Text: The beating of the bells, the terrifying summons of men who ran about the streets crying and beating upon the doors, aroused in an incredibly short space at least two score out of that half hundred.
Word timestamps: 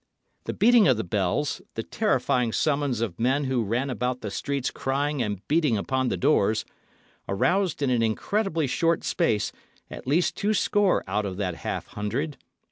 The 0.45 0.53
beating 0.53 0.87
of 0.87 0.97
the 0.97 1.03
bells, 1.03 1.61
the 1.75 1.83
terrifying 1.83 2.53
summons 2.53 3.01
of 3.01 3.19
men 3.19 3.43
who 3.43 3.63
ran 3.63 3.91
about 3.91 4.21
the 4.21 4.31
streets 4.31 4.71
crying 4.71 5.21
and 5.21 5.47
beating 5.47 5.77
upon 5.77 6.07
the 6.07 6.17
doors, 6.17 6.65
aroused 7.29 7.83
in 7.83 7.91
an 7.91 8.01
incredibly 8.01 8.65
short 8.65 9.03
space 9.03 9.51
at 9.91 10.07
least 10.07 10.35
two 10.35 10.55
score 10.55 11.03
out 11.07 11.27
of 11.27 11.37
that 11.37 11.57
half 11.57 11.85
hundred. 11.89 12.37